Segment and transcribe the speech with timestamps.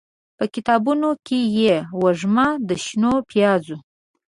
[0.37, 3.77] به کتابونوکې یې، وږم د شنو پیازو